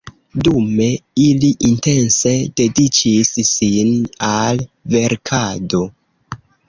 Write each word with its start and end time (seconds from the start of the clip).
Dume 0.45 0.85
ili 1.23 1.51
intense 1.67 2.33
dediĉis 2.61 3.35
sin 3.51 3.93
al 4.31 4.65
verkado. 4.97 5.85